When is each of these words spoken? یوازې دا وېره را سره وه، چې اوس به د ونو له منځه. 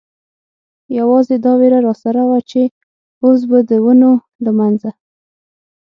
یوازې 0.97 1.35
دا 1.45 1.51
وېره 1.59 1.79
را 1.87 1.93
سره 2.03 2.21
وه، 2.29 2.39
چې 2.49 2.61
اوس 3.25 3.39
به 3.49 3.59
د 3.69 3.71
ونو 3.85 4.11
له 4.43 4.51
منځه. 4.59 4.89